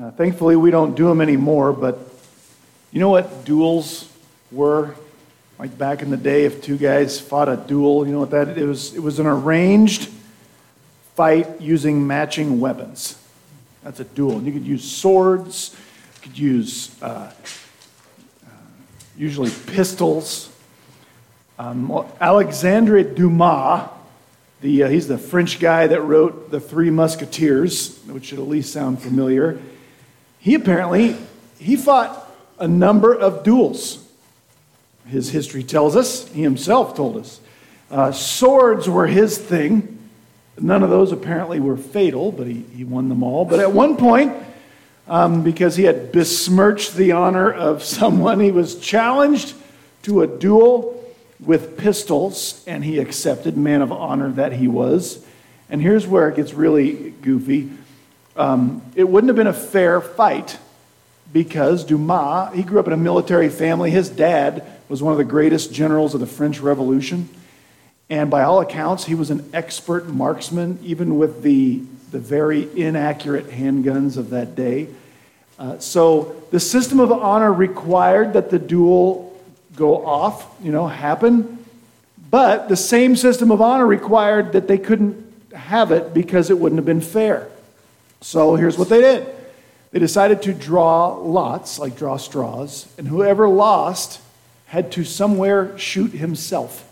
[0.00, 1.98] Uh, thankfully, we don't do them anymore, but
[2.90, 4.10] you know what duels
[4.50, 4.94] were?
[5.58, 8.56] Like back in the day, if two guys fought a duel, you know what that
[8.56, 8.94] it was?
[8.94, 10.08] It was an arranged
[11.16, 13.22] fight using matching weapons.
[13.82, 14.38] That's a duel.
[14.38, 15.76] And you could use swords,
[16.14, 17.30] you could use uh,
[18.46, 18.50] uh,
[19.18, 20.50] usually pistols.
[21.58, 23.90] Um, Alexandre Dumas,
[24.62, 28.72] the, uh, he's the French guy that wrote The Three Musketeers, which should at least
[28.72, 29.60] sound familiar.
[30.40, 31.16] He apparently,
[31.58, 34.06] he fought a number of duels.
[35.06, 37.40] His history tells us, he himself told us.
[37.90, 39.98] Uh, swords were his thing.
[40.58, 43.44] None of those apparently were fatal, but he, he won them all.
[43.44, 44.34] But at one point,
[45.08, 49.54] um, because he had besmirched the honor of someone, he was challenged
[50.02, 50.96] to a duel
[51.40, 55.24] with pistols, and he accepted, man of honor that he was.
[55.68, 57.70] And here's where it gets really goofy.
[58.36, 60.58] Um, it wouldn't have been a fair fight
[61.32, 63.90] because Dumas, he grew up in a military family.
[63.90, 67.28] His dad was one of the greatest generals of the French Revolution.
[68.08, 73.48] And by all accounts, he was an expert marksman, even with the, the very inaccurate
[73.48, 74.88] handguns of that day.
[75.58, 79.38] Uh, so the system of honor required that the duel
[79.76, 81.64] go off, you know, happen.
[82.30, 86.78] But the same system of honor required that they couldn't have it because it wouldn't
[86.78, 87.48] have been fair.
[88.20, 89.26] So here's what they did
[89.92, 94.20] they decided to draw lots, like draw straws, and whoever lost
[94.66, 96.86] had to somewhere shoot himself.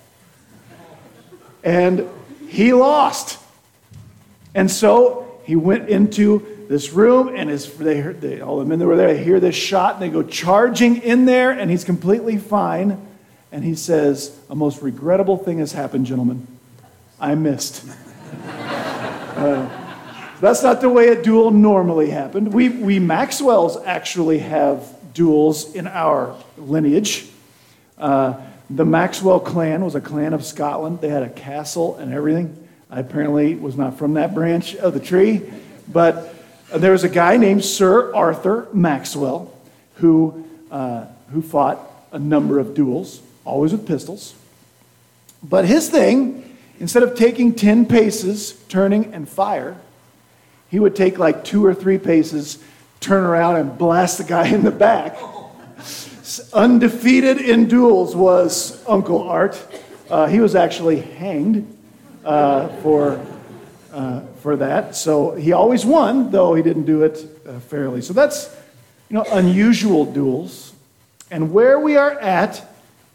[1.62, 2.08] And
[2.48, 3.38] he lost.
[4.54, 8.86] And so he went into this room, and his, they they, all the men that
[8.86, 12.36] were there, they hear this shot, and they go charging in there, and he's completely
[12.36, 13.06] fine.
[13.52, 16.46] And he says, A most regrettable thing has happened, gentlemen.
[17.20, 17.88] I missed.
[18.44, 19.87] uh,
[20.40, 22.52] that's not the way a duel normally happened.
[22.52, 27.28] We, we Maxwells actually have duels in our lineage.
[27.96, 31.00] Uh, the Maxwell clan was a clan of Scotland.
[31.00, 32.68] They had a castle and everything.
[32.90, 35.42] I apparently was not from that branch of the tree,
[35.90, 36.34] but
[36.74, 39.52] there was a guy named Sir Arthur Maxwell
[39.94, 41.78] who, uh, who fought
[42.12, 44.34] a number of duels, always with pistols.
[45.42, 49.76] But his thing, instead of taking 10 paces, turning and fire,
[50.70, 52.58] he would take like two or three paces,
[53.00, 55.18] turn around, and blast the guy in the back.
[56.52, 59.62] Undefeated in duels was Uncle Art.
[60.10, 61.74] Uh, he was actually hanged
[62.24, 63.24] uh, for,
[63.92, 64.94] uh, for that.
[64.94, 68.02] So he always won, though he didn't do it uh, fairly.
[68.02, 68.54] So that's
[69.08, 70.74] you know unusual duels.
[71.30, 72.66] And where we are at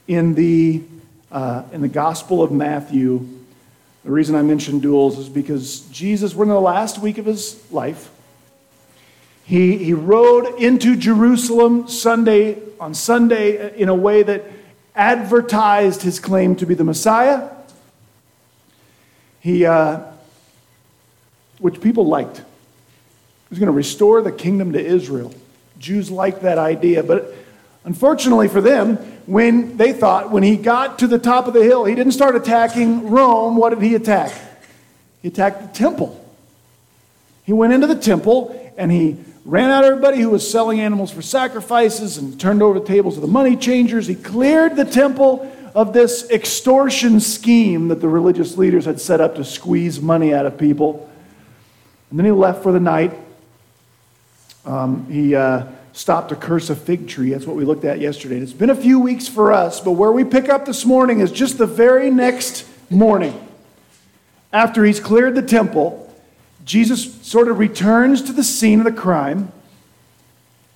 [0.08, 0.84] in the,
[1.32, 3.28] uh, in the Gospel of Matthew
[4.04, 7.64] the reason I mention duels is because Jesus, we're in the last week of his
[7.72, 8.10] life.
[9.46, 14.46] He, he rode into Jerusalem Sunday on Sunday in a way that
[14.96, 17.50] advertised his claim to be the Messiah.
[19.40, 20.02] He, uh,
[21.60, 22.38] which people liked.
[22.38, 22.44] He
[23.50, 25.34] was going to restore the kingdom to Israel.
[25.80, 27.34] Jews liked that idea, but
[27.86, 31.86] unfortunately for them, when they thought when he got to the top of the hill,
[31.86, 33.56] he didn't start attacking Rome.
[33.56, 34.34] What did he attack?
[35.22, 36.20] He attacked the temple.
[37.46, 41.22] He went into the temple and he ran out everybody who was selling animals for
[41.22, 44.08] sacrifices and turned over the tables of the money changers.
[44.08, 49.36] He cleared the temple of this extortion scheme that the religious leaders had set up
[49.36, 51.10] to squeeze money out of people.
[52.10, 53.14] And then he left for the night.
[54.66, 55.36] Um, he.
[55.36, 57.30] Uh, stopped to curse a fig tree.
[57.30, 58.38] That's what we looked at yesterday.
[58.38, 61.32] it's been a few weeks for us, but where we pick up this morning is
[61.32, 63.40] just the very next morning.
[64.52, 66.14] After he's cleared the temple,
[66.66, 69.52] Jesus sort of returns to the scene of the crime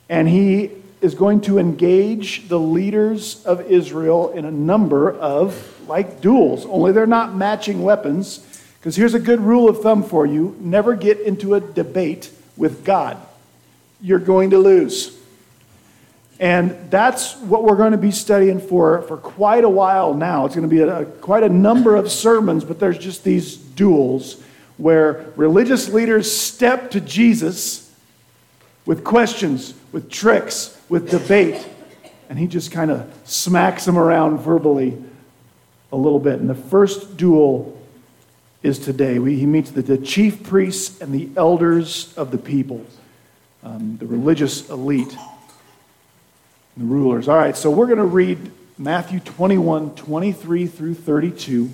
[0.10, 6.22] and he is going to engage the leaders of Israel in a number of like
[6.22, 8.44] duels, only they're not matching weapons.
[8.80, 12.86] Because here's a good rule of thumb for you never get into a debate with
[12.86, 13.18] God
[14.02, 15.18] you're going to lose.
[16.40, 20.46] And that's what we're going to be studying for for quite a while now.
[20.46, 24.42] It's going to be a, quite a number of sermons, but there's just these duels
[24.78, 27.92] where religious leaders step to Jesus
[28.86, 31.68] with questions, with tricks, with debate,
[32.30, 35.04] and he just kind of smacks them around verbally
[35.92, 36.40] a little bit.
[36.40, 37.82] And the first duel
[38.62, 39.18] is today.
[39.18, 42.86] We, he meets the, the chief priests and the elders of the people
[43.68, 45.18] um, the religious elite,
[46.78, 47.28] the rulers.
[47.28, 51.70] All right, so we're going to read Matthew 21, 23 through 32,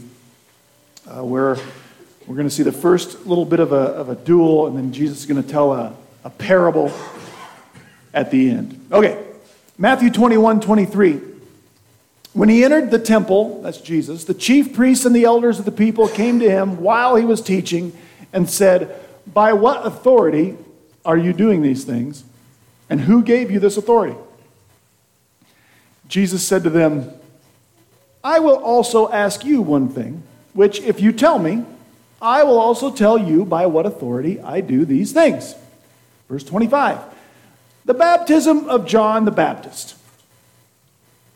[1.08, 1.56] uh, where
[2.26, 4.92] we're going to see the first little bit of a, of a duel, and then
[4.92, 6.92] Jesus is going to tell a, a parable
[8.12, 8.88] at the end.
[8.92, 9.24] Okay,
[9.78, 11.22] Matthew 21 23.
[12.34, 15.72] When he entered the temple, that's Jesus, the chief priests and the elders of the
[15.72, 17.96] people came to him while he was teaching
[18.32, 19.00] and said,
[19.32, 20.58] By what authority
[21.06, 22.24] are you doing these things?
[22.90, 24.16] And who gave you this authority?
[26.08, 27.12] Jesus said to them,
[28.24, 30.24] I will also ask you one thing,
[30.54, 31.66] which if you tell me,
[32.22, 35.56] I will also tell you by what authority I do these things.
[36.30, 37.00] Verse 25
[37.86, 39.96] The baptism of John the Baptist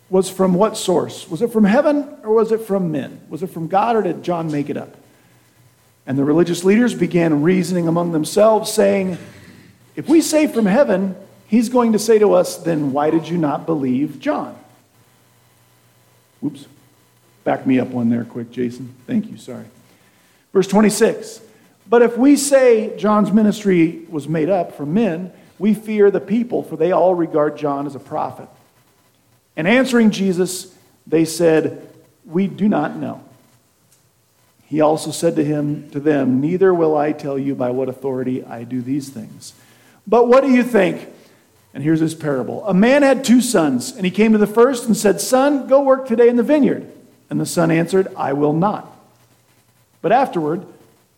[0.09, 1.27] was from what source?
[1.29, 3.19] Was it from heaven or was it from men?
[3.29, 4.95] Was it from God or did John make it up?
[6.05, 9.17] And the religious leaders began reasoning among themselves, saying,
[9.97, 11.15] If we say from heaven,
[11.47, 14.57] he's going to say to us, Then why did you not believe John?
[16.45, 16.65] Oops.
[17.43, 18.95] Back me up one there quick, Jason.
[19.07, 19.65] Thank you, sorry.
[20.53, 21.41] Verse 26.
[21.89, 26.61] But if we say John's ministry was made up from men, we fear the people,
[26.61, 28.49] for they all regard John as a prophet.
[29.55, 30.75] And answering Jesus,
[31.07, 31.89] they said,
[32.23, 33.23] We do not know.
[34.65, 38.43] He also said to him to them, Neither will I tell you by what authority
[38.43, 39.53] I do these things.
[40.07, 41.07] But what do you think?
[41.73, 42.65] And here's his parable.
[42.67, 45.81] A man had two sons, and he came to the first and said, Son, go
[45.81, 46.91] work today in the vineyard.
[47.29, 48.91] And the son answered, I will not.
[50.01, 50.65] But afterward,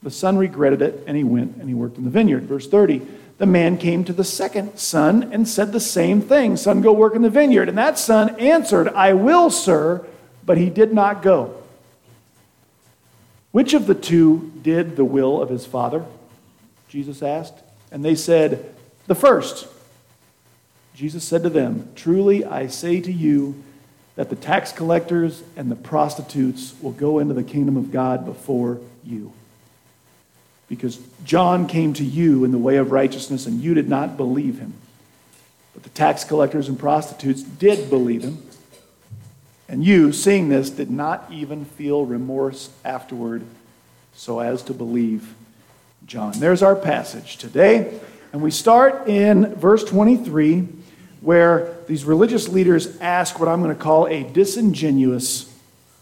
[0.02, 2.44] the son regretted it, and he went and he worked in the vineyard.
[2.44, 3.06] Verse 30
[3.40, 7.16] the man came to the second son and said the same thing Son, go work
[7.16, 7.70] in the vineyard.
[7.70, 10.06] And that son answered, I will, sir,
[10.46, 11.56] but he did not go.
[13.52, 16.06] Which of the two did the will of his father?
[16.90, 17.56] Jesus asked.
[17.92, 18.76] And they said,
[19.10, 19.68] The first.
[20.94, 23.64] Jesus said to them, Truly I say to you
[24.16, 28.80] that the tax collectors and the prostitutes will go into the kingdom of God before
[29.04, 29.34] you.
[30.68, 34.60] Because John came to you in the way of righteousness and you did not believe
[34.60, 34.74] him.
[35.74, 38.44] But the tax collectors and prostitutes did believe him.
[39.68, 43.42] And you, seeing this, did not even feel remorse afterward
[44.14, 45.34] so as to believe
[46.06, 46.34] John.
[46.40, 48.00] There's our passage today.
[48.32, 50.68] And we start in verse 23,
[51.22, 55.52] where these religious leaders ask what I'm going to call a disingenuous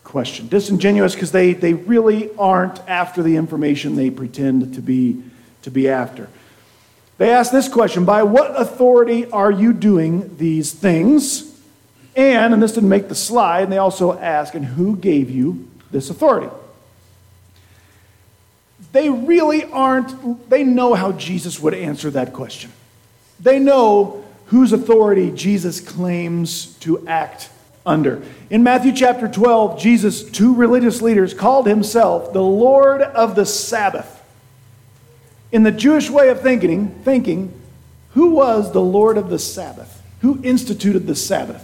[0.03, 0.47] question.
[0.47, 5.23] Disingenuous because they, they really aren't after the information they pretend to be,
[5.61, 6.29] to be after.
[7.17, 11.53] They ask this question By what authority are you doing these things?
[12.15, 15.69] And, and this didn't make the slide, and they also ask, and who gave you
[15.91, 16.49] this authority?
[18.91, 22.71] They really aren't, they know how Jesus would answer that question.
[23.39, 27.49] They know whose authority Jesus claims to act
[27.85, 28.21] under.
[28.49, 34.13] In Matthew chapter 12, Jesus, to religious leaders, called himself the Lord of the Sabbath.
[35.51, 37.53] In the Jewish way of thinking, thinking,
[38.11, 40.01] who was the Lord of the Sabbath?
[40.21, 41.63] Who instituted the Sabbath?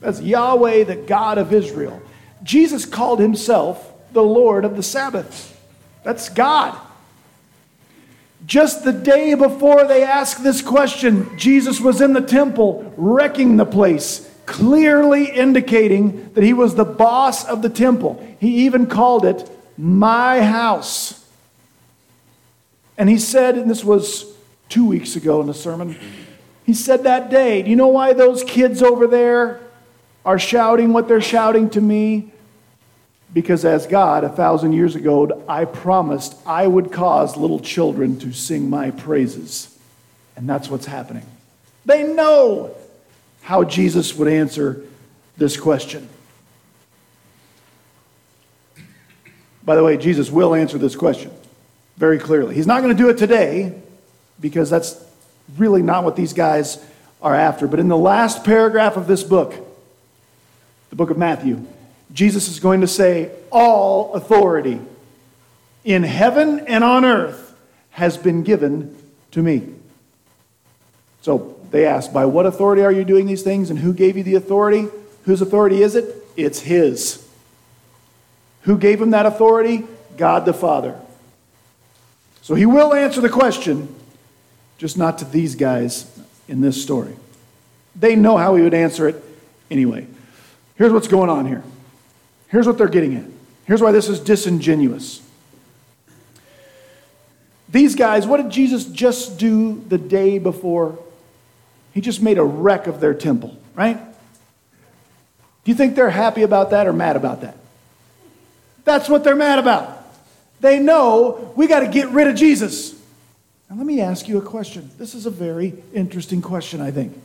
[0.00, 2.02] That's Yahweh, the God of Israel.
[2.42, 5.59] Jesus called himself the Lord of the Sabbath.
[6.02, 6.78] That's God.
[8.46, 13.66] Just the day before they asked this question, Jesus was in the temple wrecking the
[13.66, 18.26] place clearly indicating that he was the boss of the temple.
[18.40, 19.48] He even called it
[19.78, 21.24] my house.
[22.98, 24.24] And he said, and this was
[24.68, 25.96] two weeks ago in the sermon,
[26.66, 29.60] he said that day, Do you know why those kids over there
[30.24, 32.32] are shouting what they're shouting to me?
[33.32, 38.32] Because as God, a thousand years ago, I promised I would cause little children to
[38.32, 39.78] sing my praises.
[40.36, 41.24] And that's what's happening.
[41.84, 42.74] They know
[43.42, 44.82] how Jesus would answer
[45.36, 46.08] this question.
[49.62, 51.30] By the way, Jesus will answer this question
[51.96, 52.54] very clearly.
[52.54, 53.80] He's not going to do it today
[54.40, 55.02] because that's
[55.56, 56.84] really not what these guys
[57.22, 57.68] are after.
[57.68, 59.54] But in the last paragraph of this book,
[60.88, 61.64] the book of Matthew,
[62.12, 64.80] Jesus is going to say, All authority
[65.84, 67.54] in heaven and on earth
[67.90, 68.96] has been given
[69.32, 69.68] to me.
[71.22, 73.70] So they ask, By what authority are you doing these things?
[73.70, 74.88] And who gave you the authority?
[75.24, 76.14] Whose authority is it?
[76.36, 77.26] It's His.
[78.62, 79.84] Who gave him that authority?
[80.16, 80.98] God the Father.
[82.42, 83.94] So he will answer the question,
[84.78, 86.06] just not to these guys
[86.48, 87.14] in this story.
[87.96, 89.22] They know how he would answer it
[89.70, 90.06] anyway.
[90.76, 91.62] Here's what's going on here.
[92.50, 93.24] Here's what they're getting at.
[93.64, 95.22] Here's why this is disingenuous.
[97.68, 100.98] These guys, what did Jesus just do the day before
[101.92, 103.96] he just made a wreck of their temple, right?
[103.96, 107.56] Do you think they're happy about that or mad about that?
[108.84, 109.98] That's what they're mad about.
[110.60, 112.92] They know we got to get rid of Jesus.
[113.68, 114.90] Now, let me ask you a question.
[114.98, 117.16] This is a very interesting question, I think.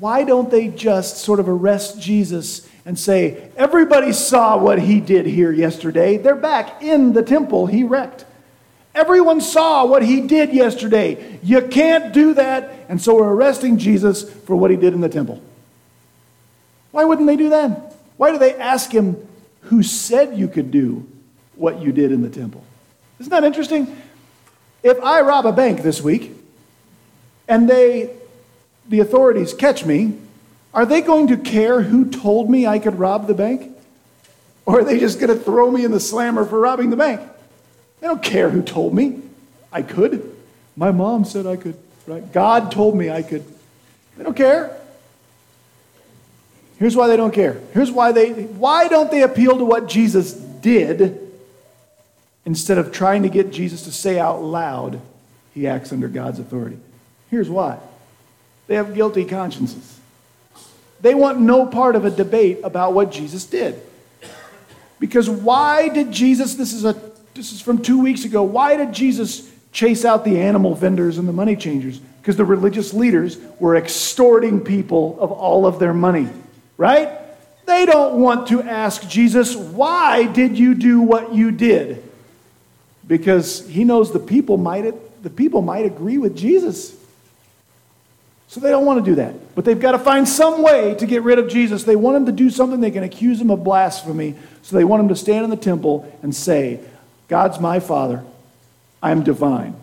[0.00, 5.26] Why don't they just sort of arrest Jesus and say, Everybody saw what he did
[5.26, 6.16] here yesterday.
[6.16, 8.24] They're back in the temple he wrecked.
[8.94, 11.38] Everyone saw what he did yesterday.
[11.42, 12.72] You can't do that.
[12.88, 15.42] And so we're arresting Jesus for what he did in the temple.
[16.92, 17.94] Why wouldn't they do that?
[18.16, 19.16] Why do they ask him,
[19.62, 21.06] Who said you could do
[21.56, 22.64] what you did in the temple?
[23.18, 23.96] Isn't that interesting?
[24.82, 26.32] If I rob a bank this week
[27.48, 28.10] and they,
[28.88, 30.18] the authorities catch me,
[30.74, 33.70] are they going to care who told me I could rob the bank?
[34.66, 37.20] Or are they just going to throw me in the slammer for robbing the bank?
[38.00, 39.22] They don't care who told me
[39.72, 40.34] I could.
[40.76, 41.76] My mom said I could,
[42.06, 42.32] right?
[42.32, 43.44] God told me I could.
[44.16, 44.76] They don't care.
[46.78, 47.60] Here's why they don't care.
[47.72, 51.20] Here's why they why don't they appeal to what Jesus did
[52.44, 55.00] instead of trying to get Jesus to say out loud
[55.54, 56.78] he acts under God's authority?
[57.30, 57.78] Here's why.
[58.66, 60.00] They have guilty consciences.
[61.00, 63.80] They want no part of a debate about what Jesus did.
[64.98, 66.94] Because why did Jesus, this is, a,
[67.34, 71.28] this is from two weeks ago, why did Jesus chase out the animal vendors and
[71.28, 71.98] the money changers?
[71.98, 76.28] Because the religious leaders were extorting people of all of their money,
[76.78, 77.10] right?
[77.66, 82.02] They don't want to ask Jesus, why did you do what you did?
[83.06, 86.94] Because he knows the people might, the people might agree with Jesus.
[88.48, 89.54] So they don't want to do that.
[89.54, 91.84] But they've got to find some way to get rid of Jesus.
[91.84, 94.36] They want him to do something they can accuse him of blasphemy.
[94.62, 96.80] So they want him to stand in the temple and say,
[97.28, 98.22] God's my Father.
[99.02, 99.76] I am divine.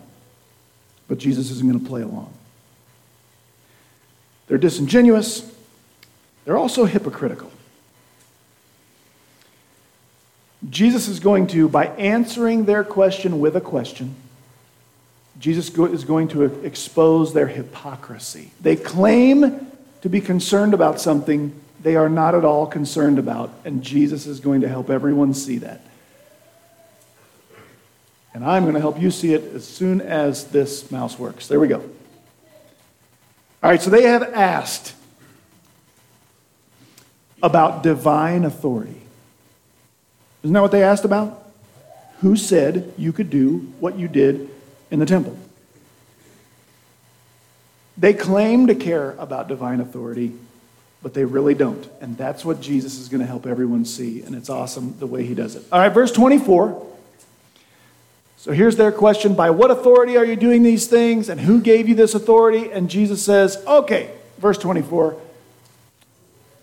[1.08, 2.34] But Jesus isn't going to play along.
[4.48, 5.50] They're disingenuous.
[6.46, 7.52] They're also hypocritical.
[10.70, 14.16] Jesus is going to, by answering their question with a question,
[15.42, 18.52] Jesus is going to expose their hypocrisy.
[18.62, 19.72] They claim
[20.02, 24.40] to be concerned about something they are not at all concerned about, and Jesus is
[24.40, 25.82] going to help everyone see that.
[28.36, 31.48] And I'm going to help you see it as soon as this mouse works.
[31.48, 31.80] There we go.
[33.64, 34.94] All right, so they have asked
[37.42, 39.02] about divine authority.
[40.44, 41.52] Isn't that what they asked about?
[42.20, 44.51] Who said you could do what you did
[44.92, 45.38] in the temple.
[47.98, 50.34] They claim to care about divine authority,
[51.02, 51.88] but they really don't.
[52.00, 54.22] And that's what Jesus is going to help everyone see.
[54.22, 55.64] And it's awesome the way he does it.
[55.72, 56.88] All right, verse 24.
[58.38, 61.30] So here's their question By what authority are you doing these things?
[61.30, 62.72] And who gave you this authority?
[62.72, 65.16] And Jesus says, Okay, verse 24.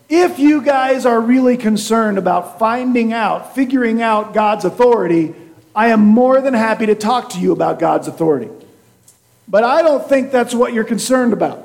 [0.09, 5.35] If you guys are really concerned about finding out, figuring out God's authority,
[5.75, 8.51] I am more than happy to talk to you about God's authority.
[9.47, 11.65] But I don't think that's what you're concerned about.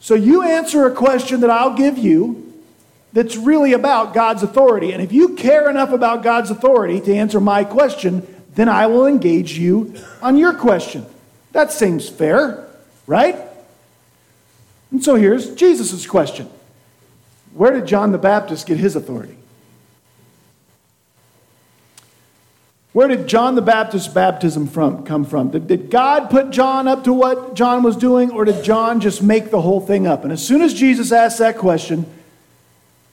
[0.00, 2.52] So you answer a question that I'll give you
[3.12, 4.92] that's really about God's authority.
[4.92, 9.06] And if you care enough about God's authority to answer my question, then I will
[9.06, 11.06] engage you on your question.
[11.52, 12.66] That seems fair,
[13.06, 13.36] right?
[14.90, 16.48] And so here's Jesus' question
[17.54, 19.36] Where did John the Baptist get his authority?
[22.92, 25.50] Where did John the Baptist's baptism from, come from?
[25.50, 29.22] Did, did God put John up to what John was doing, or did John just
[29.22, 30.24] make the whole thing up?
[30.24, 32.04] And as soon as Jesus asked that question,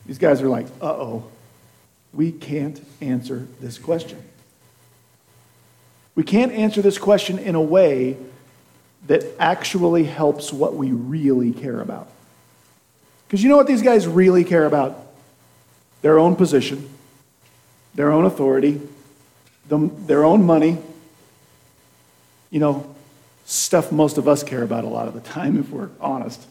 [0.06, 1.24] these guys are like, uh oh,
[2.14, 4.22] we can't answer this question.
[6.16, 8.18] We can't answer this question in a way
[9.08, 12.10] that actually helps what we really care about.
[13.28, 15.08] Because you know what these guys really care about?
[16.02, 16.90] Their own position,
[17.96, 18.82] their own authority,
[19.70, 20.78] their own money,
[22.50, 22.96] you know,
[23.46, 26.46] stuff most of us care about a lot of the time, if we're honest.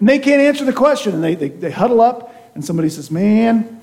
[0.00, 3.10] And they can't answer the question, and they, they, they huddle up, and somebody says,
[3.10, 3.80] Man,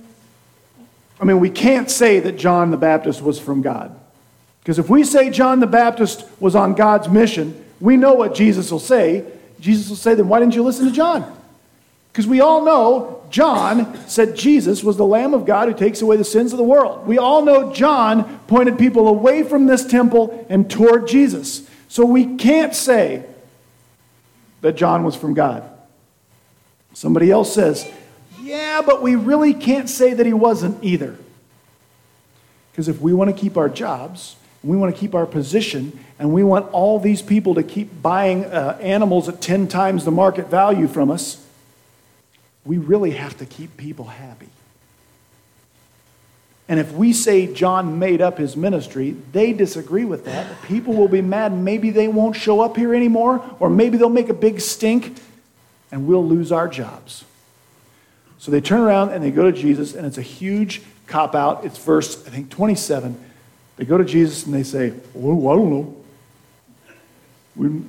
[1.20, 4.00] I mean, we can't say that John the Baptist was from God.
[4.60, 8.72] Because if we say John the Baptist was on God's mission, we know what Jesus
[8.72, 9.26] will say.
[9.60, 11.43] Jesus will say, Then why didn't you listen to John?
[12.14, 16.16] Because we all know John said Jesus was the Lamb of God who takes away
[16.16, 17.08] the sins of the world.
[17.08, 21.68] We all know John pointed people away from this temple and toward Jesus.
[21.88, 23.26] So we can't say
[24.62, 25.68] that John was from God.
[26.94, 27.92] Somebody else says,
[28.40, 31.18] yeah, but we really can't say that he wasn't either.
[32.72, 36.32] Because if we want to keep our jobs, we want to keep our position, and
[36.32, 40.48] we want all these people to keep buying uh, animals at 10 times the market
[40.50, 41.44] value from us,
[42.66, 44.50] we really have to keep people happy.
[46.70, 50.62] And if we say John made up his ministry, they disagree with that.
[50.64, 51.54] People will be mad.
[51.54, 55.18] Maybe they won't show up here anymore, or maybe they'll make a big stink,
[55.92, 57.26] and we'll lose our jobs.
[58.40, 61.66] So they turn around and they go to Jesus, and it's a huge cop out.
[61.66, 63.18] It's verse, I think, 27.
[63.76, 65.96] They go to Jesus and they say, Well, I don't know.
[67.56, 67.84] We,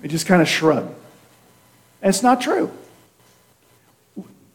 [0.00, 0.84] they just kind of shrug.
[2.02, 2.70] And it's not true.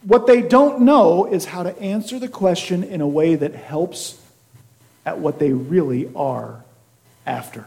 [0.08, 4.18] What they don't know is how to answer the question in a way that helps
[5.06, 6.64] at what they really are
[7.26, 7.66] after,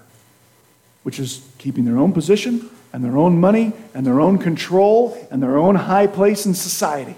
[1.03, 5.43] which is keeping their own position and their own money and their own control and
[5.43, 7.15] their own high place in society.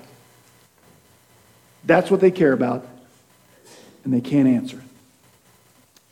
[1.85, 2.85] That's what they care about,
[4.03, 4.85] and they can't answer it.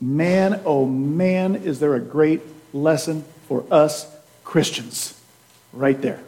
[0.00, 4.06] Man, oh man, is there a great lesson for us
[4.44, 5.20] Christians
[5.72, 6.20] right there.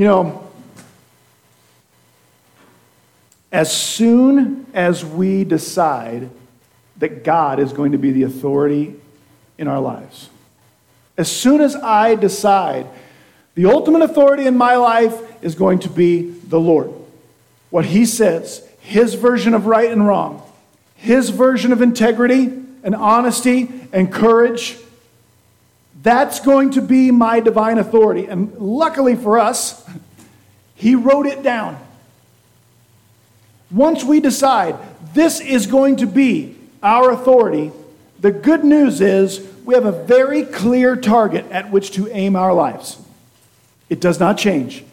[0.00, 0.48] You know,
[3.52, 6.30] as soon as we decide
[6.96, 8.94] that God is going to be the authority
[9.58, 10.30] in our lives,
[11.18, 12.86] as soon as I decide
[13.54, 16.90] the ultimate authority in my life is going to be the Lord,
[17.68, 20.42] what He says, His version of right and wrong,
[20.94, 22.44] His version of integrity
[22.82, 24.78] and honesty and courage,
[26.02, 28.26] that's going to be my divine authority.
[28.26, 29.86] And luckily for us,
[30.74, 31.78] he wrote it down.
[33.70, 34.76] Once we decide
[35.14, 37.70] this is going to be our authority,
[38.20, 42.52] the good news is we have a very clear target at which to aim our
[42.52, 42.98] lives.
[43.88, 44.84] It does not change.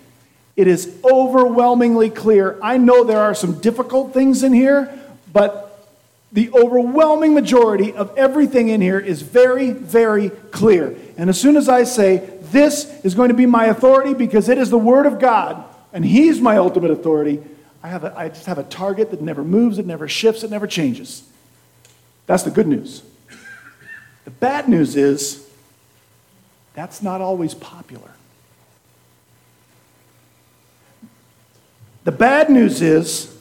[0.55, 2.57] It is overwhelmingly clear.
[2.61, 4.99] I know there are some difficult things in here,
[5.31, 5.66] but
[6.31, 10.95] the overwhelming majority of everything in here is very, very clear.
[11.17, 14.57] And as soon as I say, this is going to be my authority because it
[14.57, 17.41] is the Word of God and He's my ultimate authority,
[17.81, 20.51] I, have a, I just have a target that never moves, it never shifts, it
[20.51, 21.23] never changes.
[22.25, 23.03] That's the good news.
[24.25, 25.47] The bad news is
[26.73, 28.11] that's not always popular.
[32.03, 33.36] The bad news is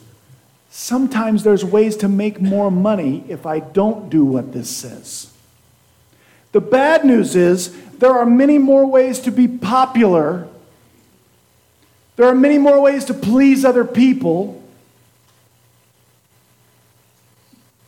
[0.77, 5.33] sometimes there's ways to make more money if I don't do what this says.
[6.51, 10.47] The bad news is there are many more ways to be popular.
[12.15, 14.61] There are many more ways to please other people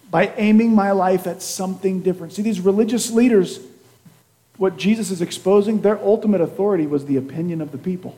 [0.10, 2.34] by aiming my life at something different.
[2.34, 3.60] See, these religious leaders,
[4.58, 8.18] what Jesus is exposing, their ultimate authority was the opinion of the people.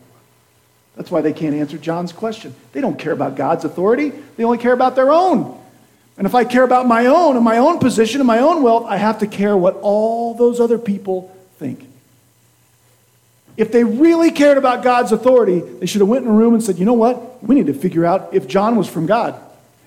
[0.95, 2.53] That's why they can't answer John's question.
[2.73, 5.57] They don't care about God's authority, they only care about their own.
[6.17, 8.85] And if I care about my own and my own position and my own wealth,
[8.87, 11.87] I have to care what all those other people think.
[13.57, 16.63] If they really cared about God's authority, they should have went in a room and
[16.63, 17.43] said, "You know what?
[17.43, 19.35] We need to figure out if John was from God.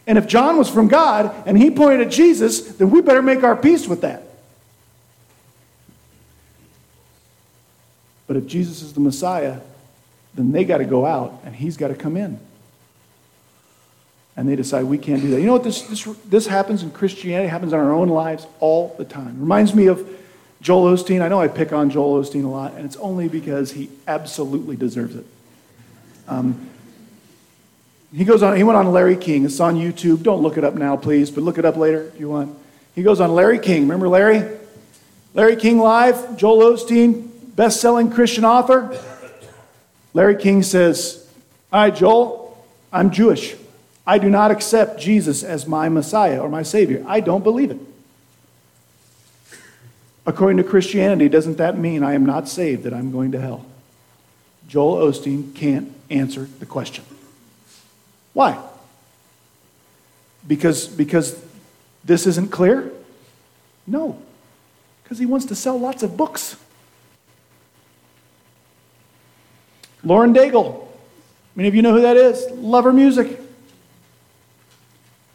[0.06, 3.42] And if John was from God and he pointed at Jesus, then we better make
[3.42, 4.22] our peace with that."
[8.26, 9.58] But if Jesus is the Messiah,
[10.34, 12.38] then they got to go out and he's got to come in.
[14.36, 15.40] And they decide we can't do that.
[15.40, 15.62] You know what?
[15.62, 19.38] This, this, this happens in Christianity, happens in our own lives all the time.
[19.38, 20.08] Reminds me of
[20.60, 21.22] Joel Osteen.
[21.22, 24.74] I know I pick on Joel Osteen a lot, and it's only because he absolutely
[24.74, 25.24] deserves it.
[26.26, 26.68] Um,
[28.12, 29.44] he goes on, he went on Larry King.
[29.44, 30.22] It's on YouTube.
[30.22, 32.56] Don't look it up now, please, but look it up later if you want.
[32.94, 33.82] He goes on Larry King.
[33.82, 34.42] Remember Larry?
[35.34, 38.98] Larry King Live, Joel Osteen, best selling Christian author.
[40.14, 41.28] Larry King says,
[41.72, 42.56] right, Joel,
[42.92, 43.56] I'm Jewish.
[44.06, 47.04] I do not accept Jesus as my Messiah or my Savior.
[47.06, 47.78] I don't believe it.
[50.24, 53.66] According to Christianity, doesn't that mean I am not saved, that I'm going to hell?
[54.68, 57.04] Joel Osteen can't answer the question.
[58.32, 58.58] Why?
[60.46, 61.42] Because, because
[62.04, 62.90] this isn't clear?
[63.86, 64.20] No.
[65.02, 66.56] Because he wants to sell lots of books.
[70.04, 70.86] Lauren Daigle.
[71.56, 72.44] Many of you know who that is.
[72.52, 73.40] Love her music.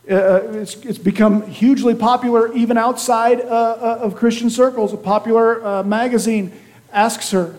[0.09, 4.91] Uh, uh, it's, it's become hugely popular even outside uh, uh, of Christian circles.
[4.91, 6.51] A popular uh, magazine
[6.91, 7.55] asks her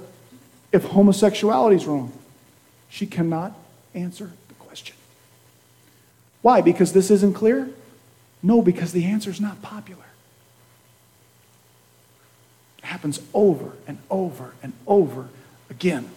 [0.73, 2.13] if homosexuality is wrong.
[2.89, 3.57] She cannot
[3.95, 4.97] answer the question.
[6.43, 6.61] Why?
[6.61, 7.71] Because this isn't clear?
[8.43, 10.05] No, because the answer is not popular.
[12.79, 15.29] It happens over and over and over
[15.69, 16.11] again.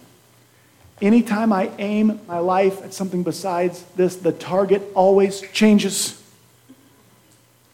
[1.02, 6.20] Anytime I aim my life at something besides this, the target always changes.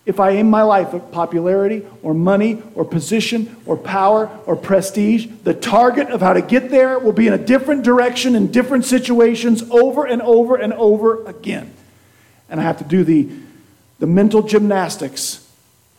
[0.07, 5.27] if I aim my life at popularity or money or position or power or prestige,
[5.45, 8.87] the target of how to get there will be in a different direction in different
[8.87, 11.73] situations over and over and over again.
[12.49, 13.29] And I have to do the,
[14.01, 15.47] the mental gymnastics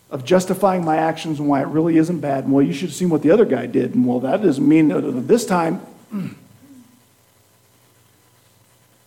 [0.10, 2.44] of justifying my actions and why it really isn't bad.
[2.44, 3.96] And well, you should have seen what the other guy did.
[3.96, 5.80] And well, that doesn't mean that this time.
[6.14, 6.36] Mm,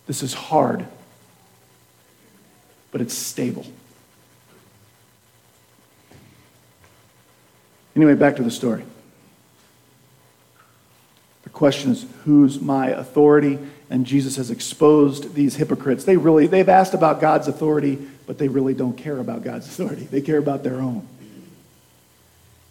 [0.07, 0.85] This is hard,
[2.91, 3.65] but it's stable.
[7.95, 8.83] Anyway, back to the story.
[11.43, 13.57] The question is who's my authority?
[13.89, 16.03] And Jesus has exposed these hypocrites.
[16.03, 20.05] They really they've asked about God's authority, but they really don't care about God's authority.
[20.05, 21.07] They care about their own.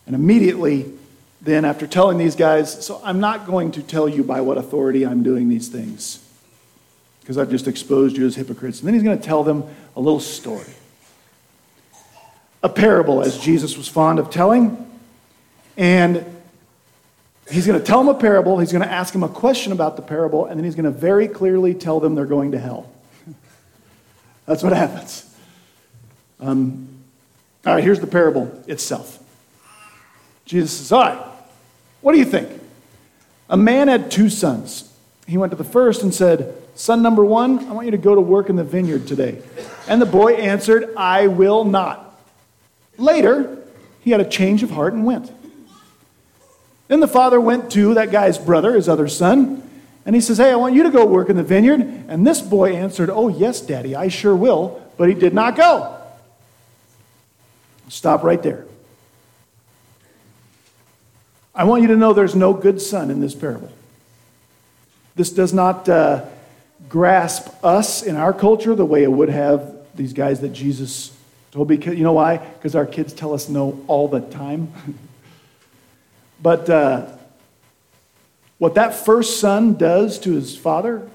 [0.07, 0.93] And immediately,
[1.41, 5.07] then after telling these guys, so I'm not going to tell you by what authority
[5.07, 6.24] I'm doing these things
[7.25, 8.81] because I've just exposed you as hypocrites.
[8.81, 9.65] And then he's going to tell them
[9.97, 10.75] a little story.
[12.63, 14.77] A parable, as Jesus was fond of telling.
[15.79, 16.23] And
[17.51, 18.59] he's going to tell them a parable.
[18.59, 20.45] He's going to ask them a question about the parable.
[20.45, 22.93] And then he's going to very clearly tell them they're going to hell.
[24.45, 25.35] That's what happens.
[26.41, 26.89] Um,
[27.65, 29.19] all right, here's the parable itself.
[30.45, 31.27] Jesus says, All right,
[32.03, 32.51] what do you think?
[33.49, 34.94] A man had two sons.
[35.27, 38.15] He went to the first and said, Son number one, I want you to go
[38.15, 39.41] to work in the vineyard today.
[39.89, 42.21] And the boy answered, I will not.
[42.99, 43.59] Later,
[44.01, 45.31] he had a change of heart and went.
[46.89, 49.63] Then the father went to that guy's brother, his other son,
[50.05, 51.81] and he says, Hey, I want you to go work in the vineyard.
[51.81, 54.83] And this boy answered, Oh, yes, daddy, I sure will.
[54.97, 55.97] But he did not go.
[57.89, 58.67] Stop right there.
[61.55, 63.73] I want you to know there's no good son in this parable.
[65.17, 66.25] This does not uh,
[66.89, 71.17] grasp us in our culture the way it would have these guys that Jesus
[71.53, 71.69] told.
[71.69, 72.39] Because, you know why?
[72.39, 74.73] Because our kids tell us no all the time.
[76.43, 77.07] but uh,
[78.59, 81.09] what that first son does to his father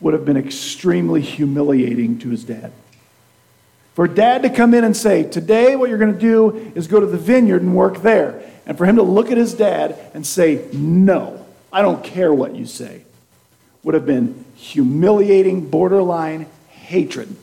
[0.00, 2.72] would have been extremely humiliating to his dad.
[3.94, 7.00] For dad to come in and say, Today, what you're going to do is go
[7.00, 8.42] to the vineyard and work there.
[8.66, 11.45] And for him to look at his dad and say, No,
[11.76, 13.02] I don't care what you say,
[13.82, 17.36] would have been humiliating, borderline hatred.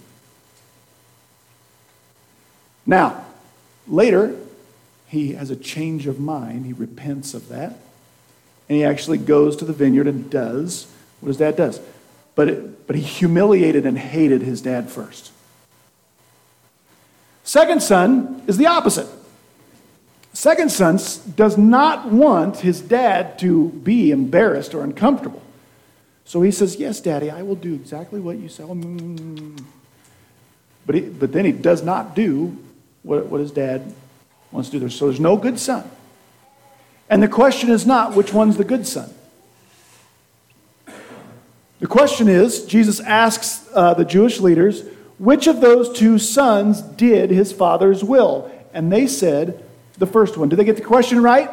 [2.84, 3.26] Now,
[3.88, 4.36] later,
[5.08, 6.66] he has a change of mind.
[6.66, 7.78] He repents of that.
[8.68, 10.88] And he actually goes to the vineyard and does
[11.20, 11.80] what his dad does.
[12.34, 15.32] But, it, but he humiliated and hated his dad first.
[17.44, 19.08] Second son is the opposite.
[20.34, 21.00] Second son
[21.36, 25.42] does not want his dad to be embarrassed or uncomfortable.
[26.26, 28.64] So he says, Yes, daddy, I will do exactly what you say.
[30.86, 32.58] But, he, but then he does not do
[33.04, 33.94] what, what his dad
[34.52, 34.90] wants to do.
[34.90, 35.90] So there's no good son.
[37.10, 39.14] And the question is not which one's the good son.
[41.80, 44.84] The question is Jesus asks uh, the Jewish leaders,
[45.20, 48.50] which of those two sons did his father's will?
[48.74, 49.63] And they said,
[49.98, 50.50] the first one.
[50.50, 51.50] Did they get the question right?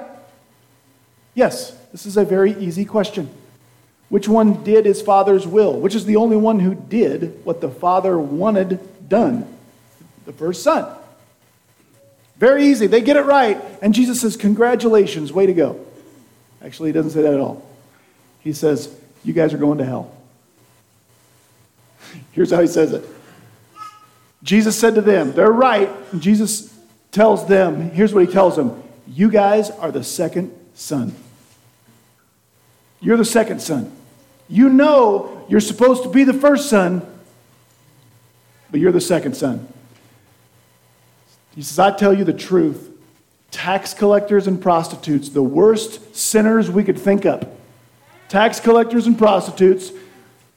[1.34, 3.30] Yes, this is a very easy question.
[4.08, 5.78] Which one did his father's will?
[5.78, 9.46] Which is the only one who did what the father wanted done?
[10.26, 10.96] The first son.
[12.36, 12.86] Very easy.
[12.86, 13.62] They get it right.
[13.82, 15.84] And Jesus says, Congratulations, way to go.
[16.64, 17.64] Actually, he doesn't say that at all.
[18.40, 20.12] He says, You guys are going to hell.
[22.32, 23.04] Here's how he says it
[24.42, 25.90] Jesus said to them, They're right.
[26.12, 26.69] And Jesus
[27.12, 31.14] tells them, Here's what he tells them You guys are the second son.
[33.00, 33.92] You're the second son.
[34.48, 37.06] You know you're supposed to be the first son,
[38.70, 39.66] but you're the second son.
[41.54, 42.88] He says, I tell you the truth.
[43.50, 47.48] Tax collectors and prostitutes, the worst sinners we could think of,
[48.28, 49.90] tax collectors and prostitutes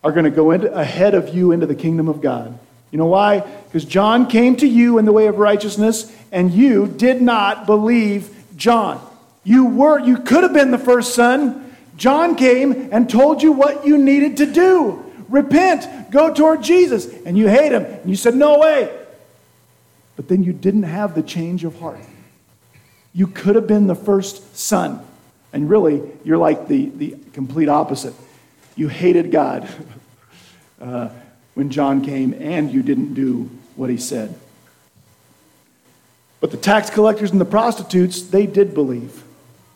[0.04, 2.60] are going to go ahead of you into the kingdom of God.
[2.94, 3.40] You know why?
[3.40, 8.34] Because John came to you in the way of righteousness, and you did not believe
[8.56, 9.06] John.
[9.44, 13.86] You were, you could have been the first son, John came and told you what
[13.86, 17.08] you needed to do repent, go toward Jesus.
[17.26, 17.84] And you hate him.
[17.84, 18.96] And you said, No way.
[20.16, 22.00] But then you didn't have the change of heart.
[23.14, 25.04] You could have been the first son.
[25.52, 28.14] And really, you're like the, the complete opposite.
[28.76, 29.68] You hated God
[30.82, 31.10] uh,
[31.54, 34.36] when John came, and you didn't do what he said.
[36.40, 39.24] But the tax collectors and the prostitutes, they did believe.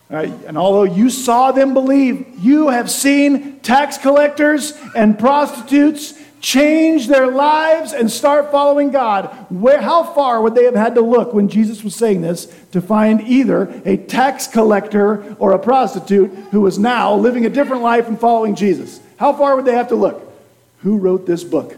[0.10, 0.34] Right?
[0.46, 7.28] And although you saw them believe, you have seen tax collectors and prostitutes change their
[7.28, 11.50] lives and start following God, where, how far would they have had to look when
[11.50, 16.78] Jesus was saying this to find either a tax collector or a prostitute who was
[16.78, 19.00] now living a different life and following Jesus?
[19.18, 20.27] How far would they have to look?
[20.80, 21.76] Who wrote this book?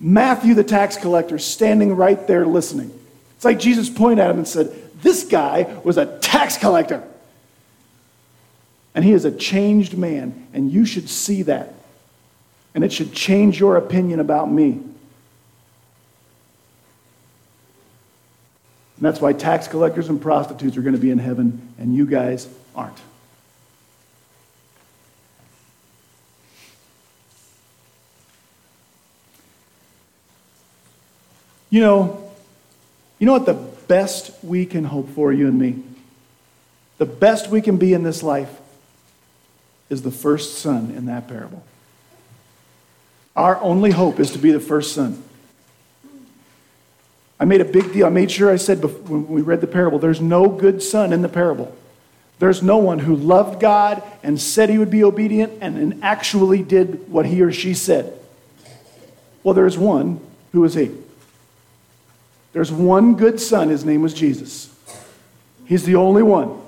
[0.00, 2.96] Matthew, the tax collector, standing right there listening.
[3.36, 4.72] It's like Jesus pointed at him and said,
[5.02, 7.02] This guy was a tax collector.
[8.94, 11.74] And he is a changed man, and you should see that
[12.78, 14.70] and it should change your opinion about me.
[14.70, 14.92] And
[19.00, 22.48] that's why tax collectors and prostitutes are going to be in heaven, and you guys
[22.76, 22.98] aren't.
[31.70, 32.32] You know,
[33.18, 33.54] you know what the
[33.88, 35.82] best we can hope for, you and me?
[36.98, 38.50] The best we can be in this life
[39.88, 41.62] is the first son in that parable.
[43.36, 45.22] Our only hope is to be the first son.
[47.40, 48.06] I made a big deal.
[48.06, 51.22] I made sure I said when we read the parable, there's no good son in
[51.22, 51.74] the parable.
[52.40, 57.08] There's no one who loved God and said he would be obedient and actually did
[57.08, 58.12] what he or she said.
[59.42, 60.20] Well, there's one
[60.52, 60.90] who is he.
[62.58, 63.68] There's one good son.
[63.68, 64.68] His name was Jesus.
[65.66, 66.60] He's the only one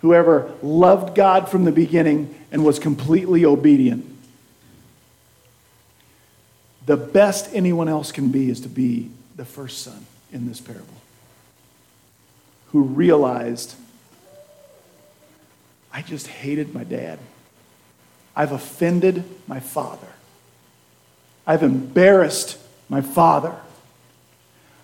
[0.00, 4.06] who ever loved God from the beginning and was completely obedient.
[6.86, 10.86] The best anyone else can be is to be the first son in this parable
[12.72, 13.74] who realized,
[15.92, 17.18] I just hated my dad.
[18.34, 20.08] I've offended my father.
[21.46, 22.56] I've embarrassed
[22.88, 23.54] my father.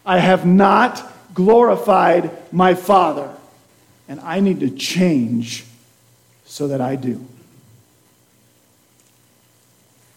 [0.05, 3.35] I have not glorified my father.
[4.09, 5.65] And I need to change
[6.45, 7.25] so that I do.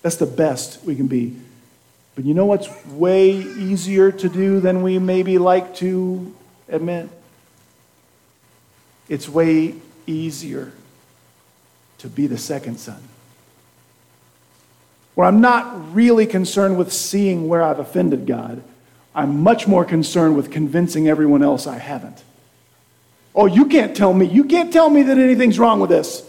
[0.01, 1.35] That's the best we can be
[2.15, 6.33] but you know what's way easier to do than we maybe like to
[6.69, 7.09] admit?
[9.09, 9.75] It's way
[10.07, 10.71] easier
[11.97, 13.01] to be the second son.
[15.13, 18.63] Where I'm not really concerned with seeing where I've offended God,
[19.15, 22.23] I'm much more concerned with convincing everyone else I haven't.
[23.33, 26.23] Oh, you can't tell me, you can't tell me that anything's wrong with this.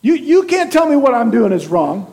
[0.00, 2.12] You, you can't tell me what I'm doing is wrong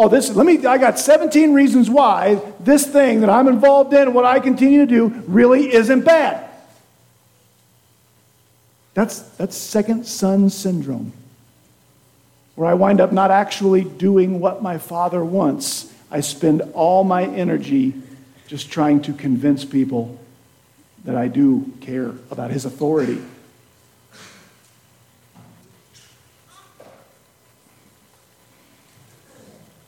[0.00, 4.14] oh, this, let me, I got 17 reasons why this thing that I'm involved in
[4.14, 6.48] what I continue to do really isn't bad.
[8.94, 11.12] That's, that's second son syndrome,
[12.54, 15.89] where I wind up not actually doing what my father wants.
[16.10, 17.94] I spend all my energy
[18.48, 20.18] just trying to convince people
[21.04, 23.20] that I do care about his authority.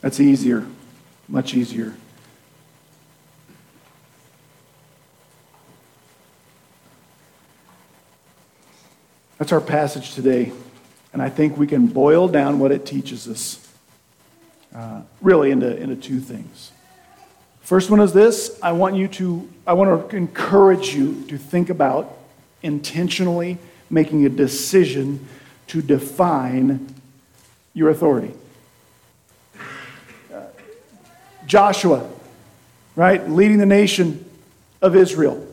[0.01, 0.65] That's easier,
[1.27, 1.93] much easier.
[9.37, 10.53] That's our passage today.
[11.11, 13.62] And I think we can boil down what it teaches us
[14.73, 16.71] uh, really into, into two things.
[17.61, 21.69] First one is this I want you to, I want to encourage you to think
[21.69, 22.17] about
[22.61, 23.57] intentionally
[23.89, 25.27] making a decision
[25.67, 26.93] to define
[27.73, 28.33] your authority.
[31.45, 32.09] Joshua,
[32.95, 34.25] right, leading the nation
[34.81, 35.45] of Israel.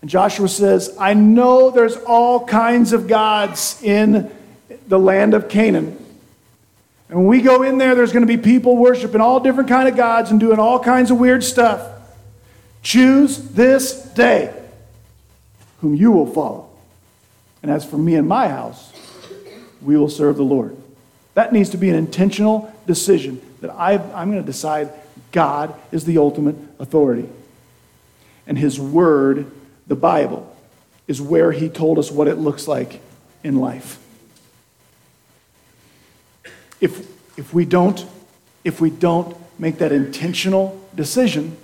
[0.00, 4.30] And Joshua says, I know there's all kinds of gods in
[4.88, 5.98] the land of Canaan.
[7.08, 9.88] And when we go in there, there's going to be people worshiping all different kind
[9.88, 11.88] of gods and doing all kinds of weird stuff.
[12.82, 14.52] Choose this day
[15.80, 16.68] whom you will follow.
[17.62, 18.92] And as for me and my house,
[19.82, 20.76] we will serve the Lord.
[21.34, 24.90] That needs to be an intentional decision that i am going to decide
[25.32, 27.28] God is the ultimate authority.
[28.46, 29.50] And His Word,
[29.86, 30.54] the Bible,
[31.06, 33.00] is where He told us what it looks like
[33.42, 33.98] in life.
[36.80, 37.06] If,
[37.38, 38.04] if, we don't,
[38.64, 41.56] if we don't make that intentional decision,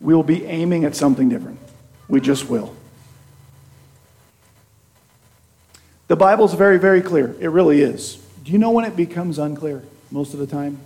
[0.00, 1.58] we'll be aiming at something different.
[2.08, 2.74] We just will.
[6.08, 7.34] The Bible's very, very clear.
[7.40, 8.16] It really is.
[8.44, 10.78] Do you know when it becomes unclear most of the time?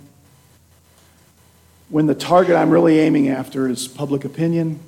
[1.91, 4.79] when the target I'm really aiming after is public opinion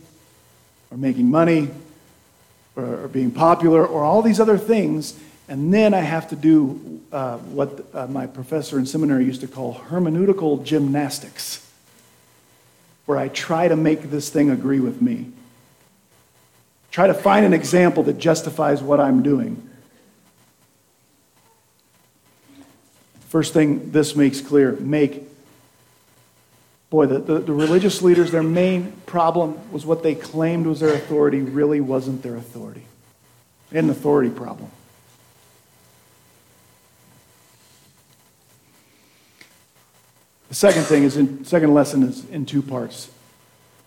[0.90, 1.70] or making money
[2.78, 7.02] or, or being popular or all these other things, and then I have to do
[7.12, 11.70] uh, what uh, my professor in seminary used to call hermeneutical gymnastics,
[13.06, 15.32] where I try to make this thing agree with me.
[16.92, 19.70] Try to find an example that justifies what I'm doing.
[23.28, 25.24] First thing this makes clear make,
[26.92, 30.94] boy, the, the, the religious leaders, their main problem was what they claimed was their
[30.94, 32.84] authority really wasn't their authority.
[33.72, 34.70] They had an authority problem.
[40.54, 43.10] The second thing is in second lesson is in two parts.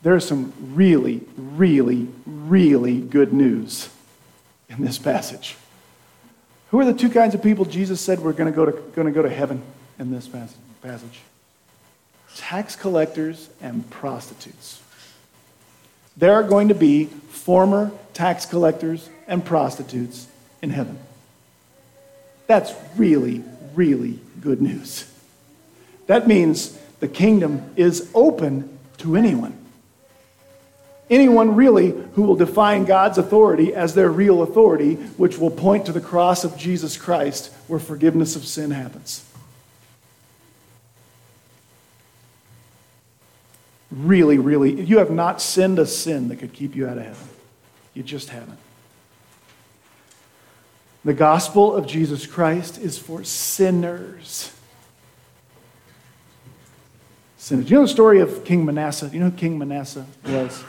[0.02, 3.88] There is some really, really, really good news
[4.68, 5.54] in this passage.
[6.72, 9.06] Who are the two kinds of people Jesus said were going to go to, going
[9.06, 9.62] to, go to heaven
[10.00, 10.28] in this
[10.82, 11.20] passage?
[12.34, 14.82] Tax collectors and prostitutes.
[16.16, 20.26] There are going to be former tax collectors and prostitutes
[20.62, 20.98] in heaven.
[22.48, 23.44] That's really,
[23.76, 25.12] really good news.
[26.06, 29.56] That means the kingdom is open to anyone.
[31.08, 35.92] Anyone really who will define God's authority as their real authority, which will point to
[35.92, 39.24] the cross of Jesus Christ where forgiveness of sin happens.
[43.92, 47.28] Really, really, you have not sinned a sin that could keep you out of heaven.
[47.94, 48.58] You just haven't.
[51.04, 54.55] The gospel of Jesus Christ is for sinners
[57.46, 57.70] sinners.
[57.70, 59.08] You know the story of King Manasseh?
[59.12, 60.64] You know who King Manasseh was?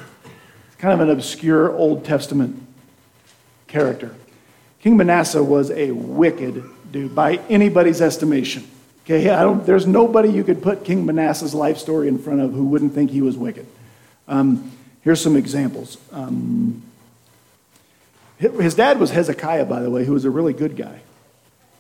[0.68, 2.62] It's kind of an obscure Old Testament
[3.66, 4.14] character.
[4.80, 8.64] King Manasseh was a wicked dude by anybody's estimation.
[9.06, 12.54] Okay, I don't, there's nobody you could put King Manasseh's life story in front of
[12.54, 13.66] who wouldn't think he was wicked.
[14.28, 15.98] Um, here's some examples.
[16.12, 16.84] Um,
[18.38, 21.00] his dad was Hezekiah, by the way, who was a really good guy,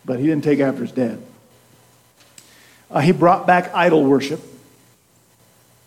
[0.05, 1.21] but he didn't take after his dad.
[2.89, 4.41] Uh, he brought back idol worship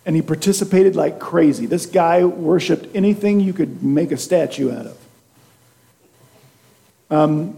[0.07, 1.67] and he participated like crazy.
[1.67, 4.99] This guy worshiped anything you could make a statue out of.
[7.11, 7.57] Um,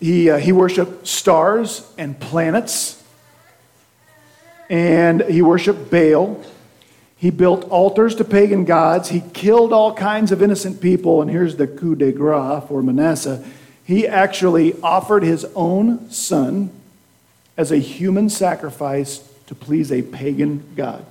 [0.00, 3.02] he, uh, he worshiped stars and planets,
[4.68, 6.42] and he worshiped Baal.
[7.16, 9.08] He built altars to pagan gods.
[9.08, 11.22] He killed all kinds of innocent people.
[11.22, 13.42] And here's the coup de grace for Manasseh.
[13.84, 16.70] He actually offered his own son
[17.56, 21.04] as a human sacrifice to please a pagan god.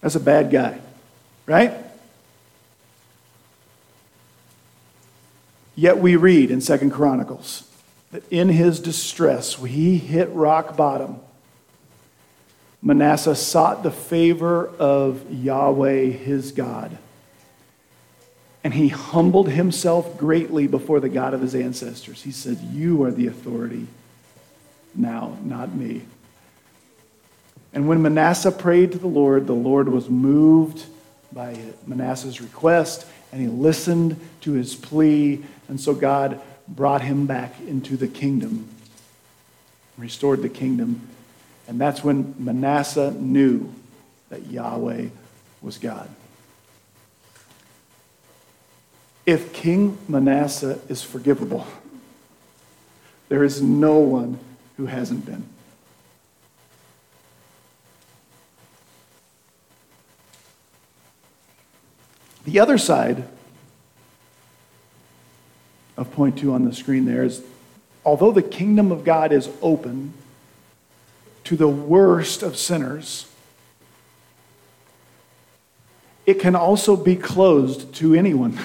[0.00, 0.80] That's a bad guy,
[1.46, 1.74] right?
[5.74, 7.66] Yet we read in Second Chronicles
[8.12, 11.20] that in his distress, when he hit rock bottom,
[12.82, 16.96] Manasseh sought the favor of Yahweh, his God.
[18.64, 22.22] And he humbled himself greatly before the God of his ancestors.
[22.22, 23.86] He said, You are the authority
[24.94, 26.02] now, not me.
[27.72, 30.84] And when Manasseh prayed to the Lord, the Lord was moved
[31.32, 31.56] by
[31.86, 35.44] Manasseh's request, and he listened to his plea.
[35.68, 38.68] And so God brought him back into the kingdom,
[39.96, 41.08] restored the kingdom.
[41.68, 43.72] And that's when Manasseh knew
[44.30, 45.06] that Yahweh
[45.62, 46.08] was God.
[49.26, 51.66] If King Manasseh is forgivable,
[53.28, 54.40] there is no one
[54.76, 55.44] who hasn't been.
[62.50, 63.28] The other side
[65.96, 67.44] of point two on the screen there is
[68.04, 70.14] although the kingdom of God is open
[71.44, 73.30] to the worst of sinners,
[76.26, 78.58] it can also be closed to anyone.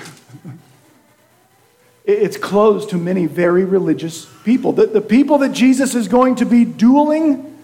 [2.06, 4.72] it's closed to many very religious people.
[4.72, 7.55] The, the people that Jesus is going to be dueling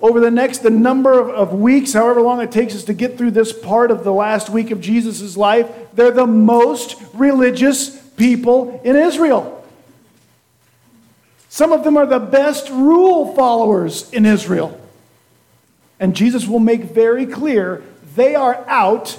[0.00, 3.18] over the next the number of, of, weeks, however long it takes us to get
[3.18, 8.80] through this part of the last week of Jesus' life, they're the most religious people
[8.84, 9.54] in Israel.
[11.48, 14.80] Some of them are the best rule followers in Israel.
[15.98, 17.82] And Jesus will make very clear
[18.14, 19.18] they are out,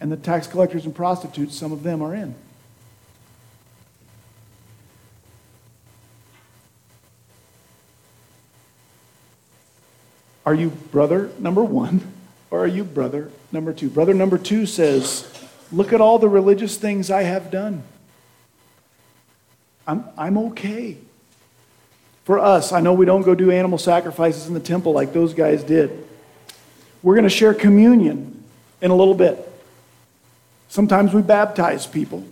[0.00, 2.34] and the tax collectors and prostitutes, some of them are in.
[10.50, 12.12] Are you brother number one
[12.50, 13.88] or are you brother number two?
[13.88, 15.32] Brother number two says,
[15.70, 17.84] Look at all the religious things I have done.
[19.86, 20.96] I'm, I'm okay.
[22.24, 25.34] For us, I know we don't go do animal sacrifices in the temple like those
[25.34, 26.04] guys did.
[27.00, 28.42] We're going to share communion
[28.82, 29.38] in a little bit.
[30.68, 32.24] Sometimes we baptize people.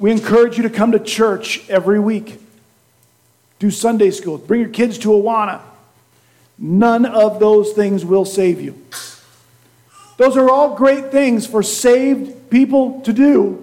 [0.00, 2.40] We encourage you to come to church every week.
[3.60, 4.38] Do Sunday school.
[4.38, 5.62] Bring your kids to Awana.
[6.58, 8.80] None of those things will save you.
[10.16, 13.62] Those are all great things for saved people to do,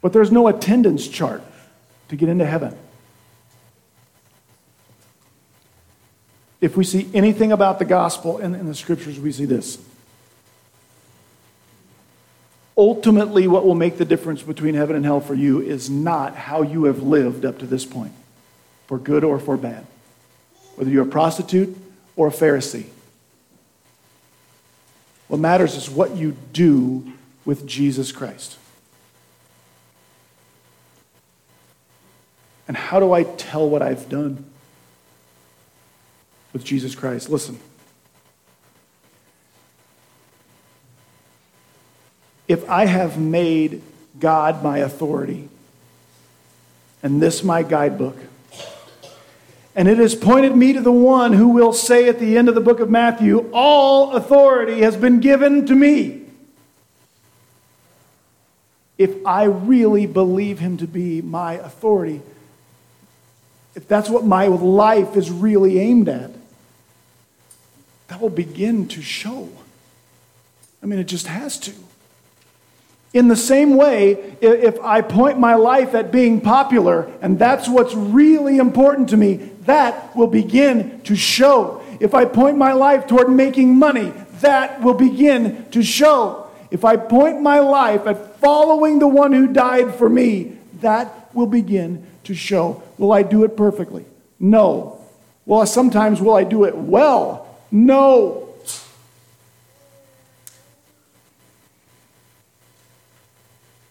[0.00, 1.42] but there's no attendance chart
[2.08, 2.76] to get into heaven.
[6.60, 9.78] If we see anything about the gospel in, in the scriptures, we see this.
[12.78, 16.62] Ultimately, what will make the difference between heaven and hell for you is not how
[16.62, 18.12] you have lived up to this point,
[18.86, 19.86] for good or for bad.
[20.76, 21.76] Whether you're a prostitute
[22.14, 22.86] or a Pharisee.
[25.28, 27.12] What matters is what you do
[27.44, 28.56] with Jesus Christ.
[32.68, 34.44] And how do I tell what I've done
[36.52, 37.30] with Jesus Christ?
[37.30, 37.58] Listen.
[42.48, 43.82] If I have made
[44.18, 45.48] God my authority
[47.02, 48.16] and this my guidebook,
[49.76, 52.54] and it has pointed me to the one who will say at the end of
[52.54, 56.22] the book of Matthew, All authority has been given to me.
[58.96, 62.22] If I really believe him to be my authority,
[63.74, 66.30] if that's what my life is really aimed at,
[68.08, 69.50] that will begin to show.
[70.82, 71.72] I mean, it just has to.
[73.12, 77.94] In the same way, if I point my life at being popular, and that's what's
[77.94, 81.82] really important to me, that will begin to show.
[81.98, 86.50] If I point my life toward making money, that will begin to show.
[86.70, 91.46] If I point my life at following the one who died for me, that will
[91.46, 92.82] begin to show.
[92.98, 94.04] Will I do it perfectly?
[94.38, 95.00] No.
[95.46, 97.46] Well, sometimes will I do it well?
[97.70, 98.42] No.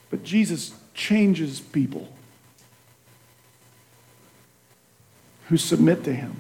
[0.10, 2.08] But Jesus changes people
[5.50, 6.36] who submit to him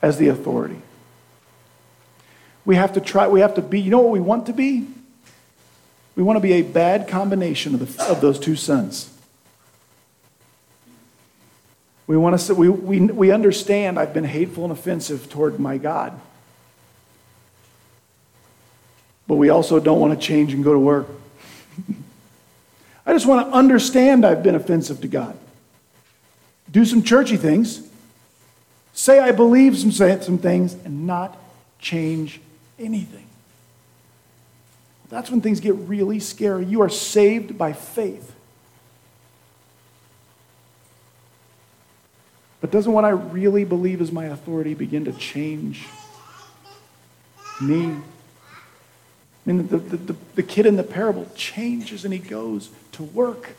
[0.00, 0.80] as the authority.
[2.64, 4.86] We have to try, we have to be, you know what we want to be?
[6.14, 9.10] We want to be a bad combination of, the, of those two sons.
[12.06, 16.18] We want to we, we, we understand I've been hateful and offensive toward my God.
[19.28, 21.06] But we also don't want to change and go to work.
[23.10, 25.36] I just want to understand I've been offensive to God.
[26.70, 27.82] Do some churchy things,
[28.92, 31.36] say I believe some, some things, and not
[31.80, 32.40] change
[32.78, 33.26] anything.
[35.08, 36.64] That's when things get really scary.
[36.64, 38.32] You are saved by faith.
[42.60, 45.84] But doesn't what I really believe is my authority begin to change
[47.60, 47.96] me?
[49.46, 53.02] I mean, the, the, the, the kid in the parable changes and he goes to
[53.02, 53.56] work.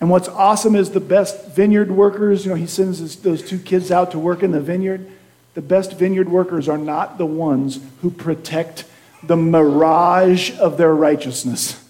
[0.00, 3.58] And what's awesome is the best vineyard workers, you know, he sends his, those two
[3.58, 5.10] kids out to work in the vineyard.
[5.54, 8.84] The best vineyard workers are not the ones who protect
[9.24, 11.84] the mirage of their righteousness.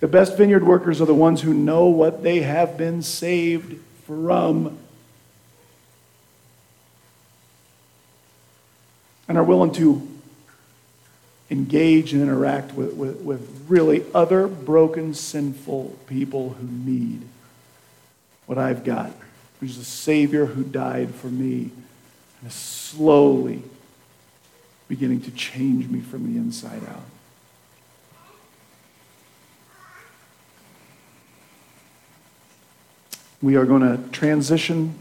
[0.00, 4.78] The best vineyard workers are the ones who know what they have been saved from.
[9.28, 10.06] And are willing to
[11.50, 17.22] engage and interact with, with, with really other broken, sinful people who need
[18.46, 19.12] what I've got,
[19.60, 21.70] which is a Savior who died for me
[22.40, 23.62] and is slowly
[24.88, 27.02] beginning to change me from the inside out.
[33.42, 34.94] We are going to transition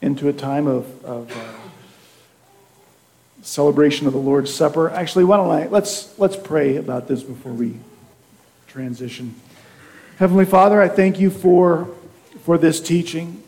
[0.00, 1.61] into a time of, of uh,
[3.42, 4.88] celebration of the Lord's Supper.
[4.90, 7.78] Actually, why don't I let's let's pray about this before we
[8.66, 9.34] transition.
[10.16, 11.88] Heavenly Father, I thank you for
[12.42, 13.42] for this teaching.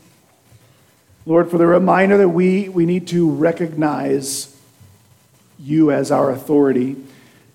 [1.27, 4.55] Lord, for the reminder that we, we need to recognize
[5.59, 6.97] you as our authority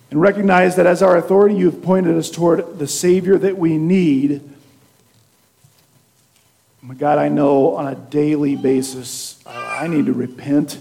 [0.10, 4.42] and recognize that as our authority, you've pointed us toward the Savior that we need.
[6.82, 10.80] My God, I know on a daily basis I need to repent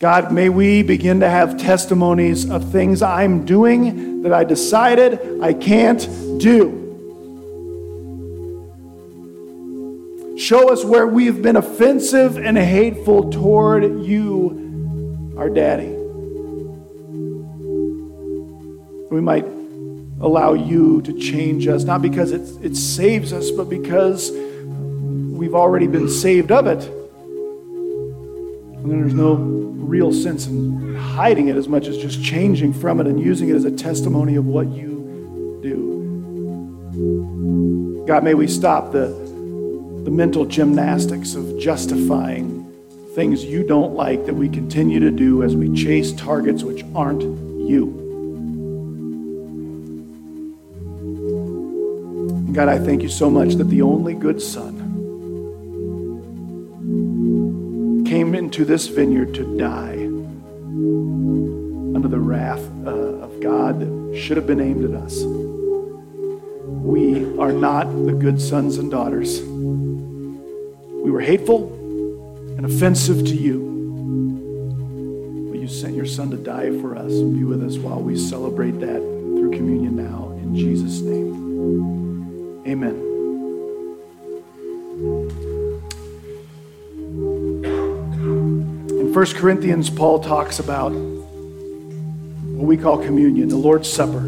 [0.00, 5.52] God, may we begin to have testimonies of things I'm doing that I decided I
[5.52, 6.00] can't
[6.38, 6.78] do.
[10.38, 15.88] Show us where we've been offensive and hateful toward you, our daddy.
[19.10, 19.44] We might
[20.22, 25.88] allow you to change us, not because it, it saves us, but because we've already
[25.88, 26.99] been saved of it.
[28.82, 33.06] And there's no real sense in hiding it as much as just changing from it
[33.06, 35.90] and using it as a testimony of what you do.
[38.06, 39.08] God, may we stop the,
[40.04, 42.60] the mental gymnastics of justifying
[43.14, 47.22] things you don't like that we continue to do as we chase targets which aren't
[47.22, 47.96] you.
[52.52, 54.79] God, I thank you so much that the only good Son
[58.50, 59.94] into this vineyard to die
[61.94, 65.22] under the wrath uh, of God that should have been aimed at us.
[66.82, 69.40] We are not the good sons and daughters.
[69.40, 71.72] We were hateful
[72.56, 73.60] and offensive to you.
[75.52, 77.12] But you sent your son to die for us.
[77.12, 80.32] Be with us while we celebrate that through communion now.
[80.42, 82.66] In Jesus' name.
[82.66, 83.09] Amen.
[89.10, 94.20] In 1 Corinthians, Paul talks about what we call communion, the Lord's Supper.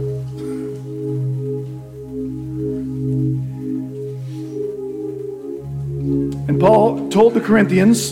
[6.48, 8.10] And Paul told the Corinthians,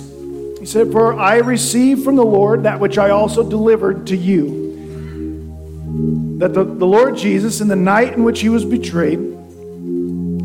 [0.60, 6.38] he said, For I received from the Lord that which I also delivered to you.
[6.38, 9.18] That the, the Lord Jesus, in the night in which he was betrayed,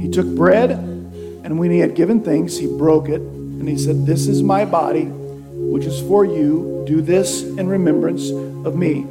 [0.01, 4.07] he took bread, and when he had given thanks, he broke it, and he said,
[4.07, 5.11] This is my body,
[5.71, 6.83] which is for you.
[6.87, 9.05] Do this in remembrance of me.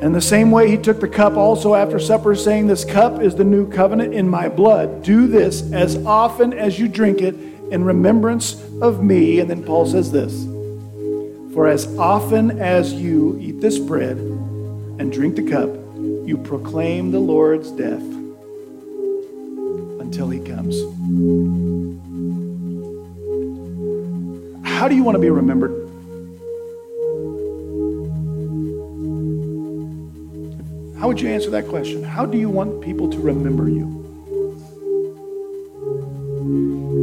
[0.00, 3.34] And the same way he took the cup also after supper, saying, This cup is
[3.34, 5.02] the new covenant in my blood.
[5.02, 7.34] Do this as often as you drink it
[7.70, 9.40] in remembrance of me.
[9.40, 10.44] And then Paul says this
[11.52, 15.70] For as often as you eat this bread and drink the cup,
[16.28, 18.02] you proclaim the Lord's death
[20.00, 21.77] until he comes.
[24.78, 25.72] How do you want to be remembered?
[31.00, 32.04] How would you answer that question?
[32.04, 33.86] How do you want people to remember you?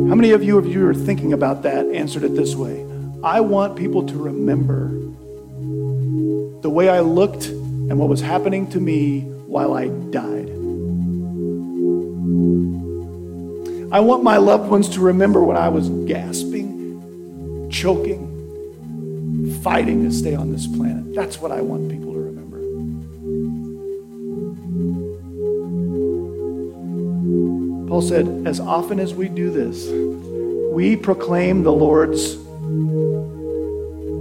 [0.08, 2.86] How many of you, if you are thinking about that, answered it this way?
[3.22, 4.88] I want people to remember
[6.62, 10.48] the way I looked and what was happening to me while I died.
[13.92, 16.65] I want my loved ones to remember when I was gasping,
[17.76, 21.14] choking, fighting to stay on this planet.
[21.14, 22.60] That's what I want people to remember.
[27.90, 29.90] Paul said, as often as we do this,
[30.74, 32.36] we proclaim the Lord's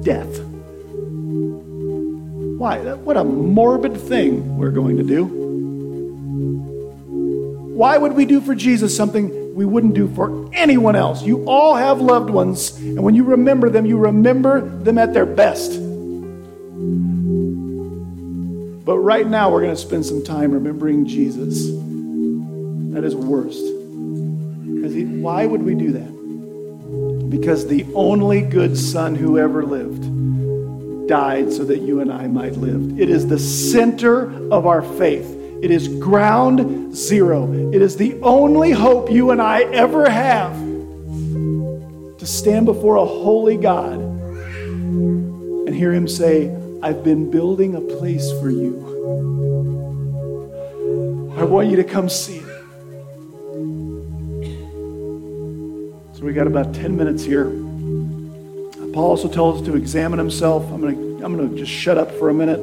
[0.05, 0.40] death.
[2.59, 2.78] Why?
[2.94, 5.26] What a morbid thing we're going to do.
[7.76, 11.22] Why would we do for Jesus something we wouldn't do for anyone else?
[11.22, 15.26] You all have loved ones, and when you remember them, you remember them at their
[15.26, 15.72] best.
[18.84, 21.68] But right now, we're going to spend some time remembering Jesus
[22.96, 23.61] at his worst.
[24.92, 27.30] He, why would we do that?
[27.30, 32.52] Because the only good son who ever lived died so that you and I might
[32.55, 33.00] live.
[33.00, 35.43] It is the center of our faith.
[35.65, 37.51] It is ground zero.
[37.73, 40.53] It is the only hope you and I ever have
[42.19, 48.31] to stand before a holy God and hear Him say, I've been building a place
[48.43, 48.79] for you.
[51.39, 52.45] I want you to come see it.
[56.12, 57.47] So we got about 10 minutes here.
[58.93, 60.71] Paul also tells us to examine himself.
[60.71, 62.61] I'm going to I'm going to just shut up for a minute.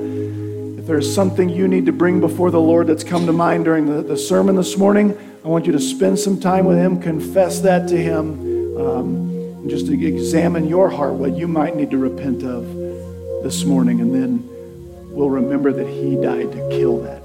[0.91, 4.01] There's something you need to bring before the Lord that's come to mind during the,
[4.01, 7.87] the sermon this morning, I want you to spend some time with Him, confess that
[7.87, 12.43] to Him, um, and just to examine your heart, what you might need to repent
[12.43, 12.65] of
[13.41, 14.45] this morning, and then
[15.15, 17.21] we'll remember that He died to kill that.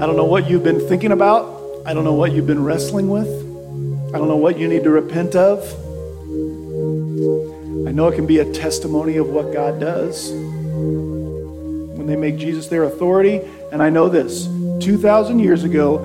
[0.00, 1.82] I don't know what you've been thinking about.
[1.84, 3.26] I don't know what you've been wrestling with.
[4.14, 5.87] I don't know what you need to repent of.
[7.86, 12.68] I know it can be a testimony of what God does when they make Jesus
[12.68, 13.40] their authority.
[13.72, 14.46] And I know this
[14.80, 16.04] 2,000 years ago,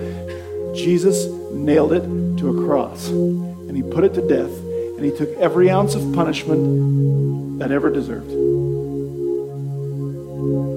[0.76, 2.04] Jesus nailed it
[2.40, 4.52] to a cross and he put it to death
[4.98, 8.32] and he took every ounce of punishment that ever deserved.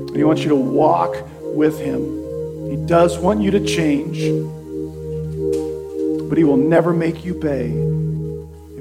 [0.08, 2.26] And he wants you to walk with him
[2.70, 4.18] he does want you to change,
[6.28, 7.70] but He will never make you pay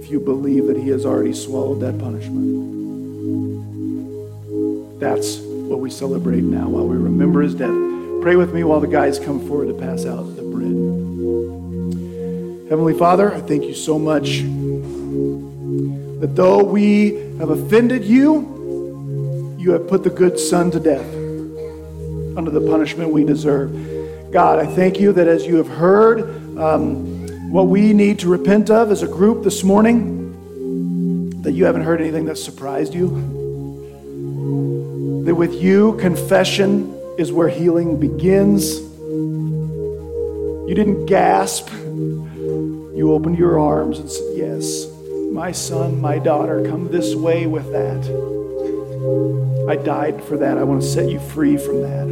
[0.05, 2.45] if you believe that He has already swallowed that punishment.
[4.99, 7.73] That's what we celebrate now while we remember His death.
[8.21, 10.75] Pray with me while the guys come forward to pass out the bread.
[12.69, 14.43] Heavenly Father, I thank you so much
[16.21, 21.15] that though we have offended you, you have put the good Son to death
[22.37, 23.71] under the punishment we deserve.
[24.31, 27.14] God, I thank you that as you have heard um,
[27.55, 32.01] what we need to repent of as a group this morning, that you haven't heard
[32.01, 33.07] anything that surprised you.
[35.23, 38.81] That with you, confession is where healing begins.
[40.67, 41.69] You didn't gasp.
[41.71, 44.87] You opened your arms and said, Yes,
[45.31, 48.03] my son, my daughter, come this way with that.
[49.69, 50.57] I died for that.
[50.57, 52.05] I want to set you free from that.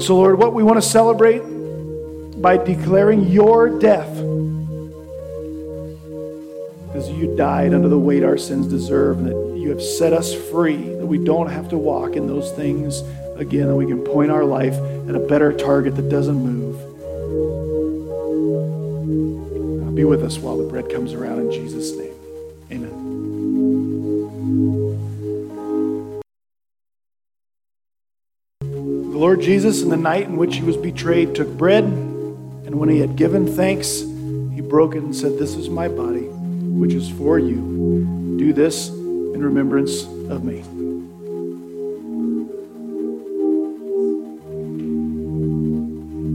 [0.00, 1.42] So, Lord, what we want to celebrate
[2.44, 4.18] by declaring your death
[6.94, 10.34] is you died under the weight our sins deserve, and that you have set us
[10.50, 13.00] free, that we don't have to walk in those things
[13.36, 14.74] again, that we can point our life
[15.08, 16.76] at a better target that doesn't move.
[19.94, 22.12] Be with us while the bread comes around in Jesus' name.
[22.70, 22.90] Amen.
[28.60, 32.13] The Lord Jesus, in the night in which he was betrayed, took bread,
[32.74, 36.24] and when he had given thanks, he broke it and said, This is my body,
[36.24, 38.34] which is for you.
[38.36, 40.58] Do this in remembrance of me.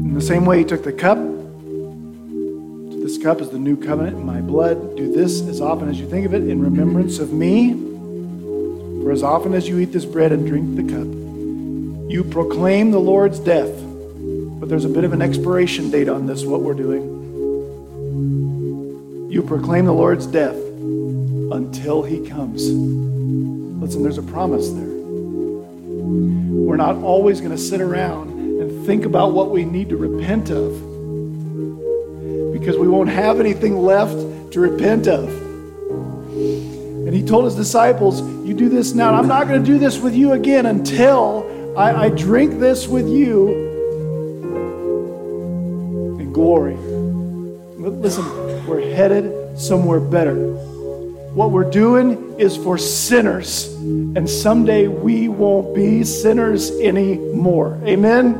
[0.08, 1.18] In the same way, he took the cup.
[3.04, 4.96] This cup is the new covenant in my blood.
[4.96, 7.74] Do this as often as you think of it in remembrance of me.
[9.04, 11.08] For as often as you eat this bread and drink the cup,
[12.10, 13.89] you proclaim the Lord's death.
[14.70, 17.01] There's a bit of an expiration date on this, what we're doing.
[19.32, 22.70] You proclaim the Lord's death until he comes.
[22.70, 24.86] Listen, there's a promise there.
[24.86, 30.51] We're not always going to sit around and think about what we need to repent
[30.51, 30.74] of
[32.53, 35.30] because we won't have anything left to repent of.
[36.30, 39.15] And he told his disciples, You do this now.
[39.15, 43.07] I'm not going to do this with you again until I, I drink this with
[43.07, 43.68] you
[46.40, 46.78] glory.
[46.78, 48.26] Listen,
[48.66, 50.54] we're headed somewhere better.
[51.34, 57.78] What we're doing is for sinners, and someday we won't be sinners anymore.
[57.84, 58.40] Amen?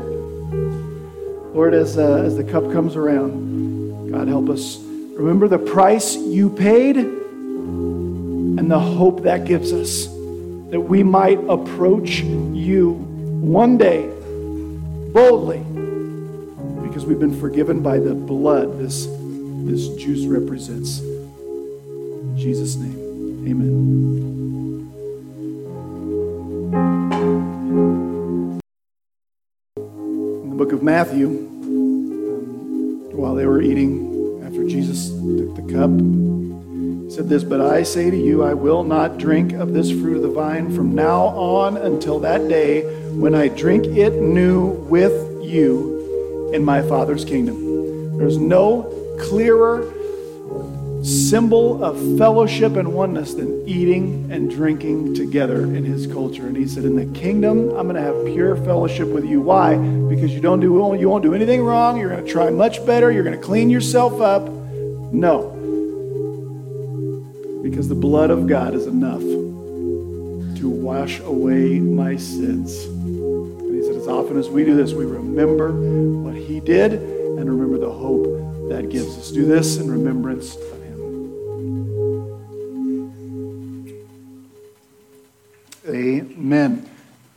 [1.52, 6.48] Lord, as, uh, as the cup comes around, God help us remember the price you
[6.48, 10.06] paid and the hope that gives us
[10.70, 12.92] that we might approach you
[13.42, 14.08] one day
[15.12, 15.58] boldly
[17.10, 19.06] we've been forgiven by the blood this,
[19.64, 21.00] this juice represents.
[21.00, 24.86] In Jesus' name, amen.
[29.76, 35.90] In the book of Matthew, um, while they were eating, after Jesus took the cup,
[35.90, 40.14] he said this, But I say to you, I will not drink of this fruit
[40.14, 42.82] of the vine from now on until that day
[43.14, 45.89] when I drink it new with you
[46.52, 48.18] in my Father's kingdom.
[48.18, 48.82] There's no
[49.20, 49.92] clearer
[51.02, 56.46] symbol of fellowship and oneness than eating and drinking together in his culture.
[56.46, 59.40] And he said, In the kingdom, I'm going to have pure fellowship with you.
[59.40, 59.76] Why?
[59.76, 60.66] Because you don't do
[60.98, 61.98] you won't do anything wrong.
[61.98, 63.10] You're going to try much better.
[63.10, 64.48] You're going to clean yourself up.
[64.48, 65.56] No.
[67.62, 72.86] Because the blood of God is enough to wash away my sins.
[74.00, 75.72] As often as we do this, we remember
[76.22, 78.24] what he did and remember the hope
[78.70, 79.30] that gives us.
[79.30, 81.00] Do this in remembrance of him.
[85.86, 86.89] Amen.